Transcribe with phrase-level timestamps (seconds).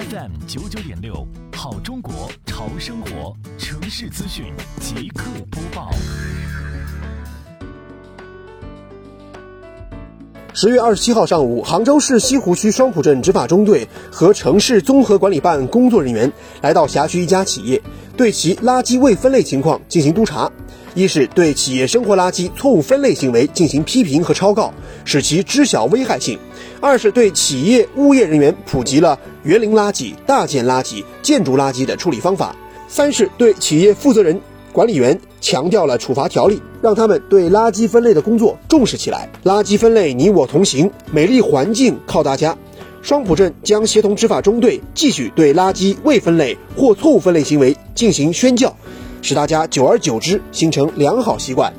[0.00, 4.46] FM 九九点六，好中国潮生活，城市资讯
[4.80, 5.90] 即刻播报。
[10.54, 17.82] 十月二十七号上午，杭州市西湖区双浦镇执法中队和城市综合管理办工作人员来到辖区一家企业，
[18.16, 20.50] 对其垃圾未分类情况进行督查。
[20.92, 26.36] 一是对企业生活垃圾错误分类行为进行批评和抄告，使其知晓危害性；
[26.80, 32.54] 二是对企业物业人员普及了园林垃圾、大件垃圾、建筑垃圾的处理方法；
[32.88, 34.40] 三是对企业负责人、
[34.72, 39.28] 管理员强调了处罚条例，让他们对垃圾分类的工作重视起来。
[39.44, 42.56] 垃圾分类你我同行，美丽环境靠大家。
[43.02, 48.76] 双浦镇将协同执法中队继续对垃圾未分类或错误分类行为进行宣教。
[49.22, 51.72] 使大家久而久之形成良好习惯。